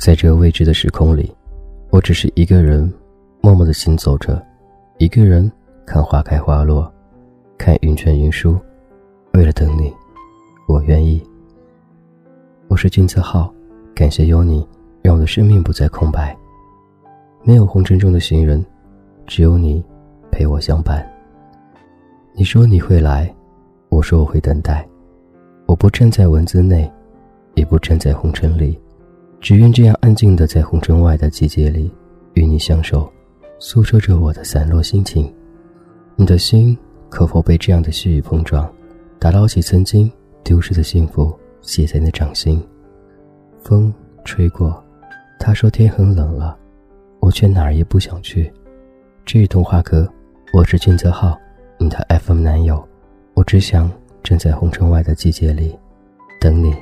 [0.00, 1.30] 在这个未知的时空里，
[1.90, 2.90] 我只是一个人，
[3.42, 4.42] 默默的行走着，
[4.96, 5.52] 一个人
[5.84, 6.90] 看花开花落，
[7.58, 8.58] 看云卷云舒。
[9.34, 9.92] 为了等你，
[10.66, 11.22] 我愿意。
[12.68, 13.52] 我是金泽浩，
[13.94, 14.66] 感谢有你，
[15.02, 16.34] 让我的生命不再空白。
[17.42, 18.64] 没有红尘中的行人，
[19.26, 19.84] 只有你
[20.30, 21.06] 陪我相伴。
[22.32, 23.30] 你说你会来，
[23.90, 24.88] 我说我会等待。
[25.66, 26.90] 我不站在文字内，
[27.52, 28.80] 也不站在红尘里。
[29.40, 31.90] 只愿这样安静的在红尘外的季节里，
[32.34, 33.10] 与你相守，
[33.58, 35.32] 诉说着我的散落心情。
[36.14, 36.76] 你的心
[37.08, 38.70] 可否被这样的细雨碰撞，
[39.18, 40.10] 打捞起曾经
[40.44, 42.62] 丢失的幸福，写在那掌心？
[43.64, 43.92] 风
[44.26, 44.84] 吹过，
[45.38, 46.54] 他说天很冷了，
[47.18, 48.52] 我却哪儿也不想去。
[49.24, 50.06] 这是童话歌，
[50.52, 51.34] 我是俊泽浩，
[51.78, 52.86] 你的 FM 男友，
[53.32, 53.90] 我只想
[54.22, 55.74] 站在红尘外的季节里，
[56.38, 56.74] 等你。